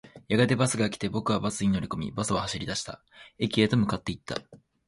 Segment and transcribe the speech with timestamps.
[0.29, 3.03] やがてバスが来て、僕はバスに乗り込み、バスは走り出した。
[3.37, 4.35] 駅へと向かっていった。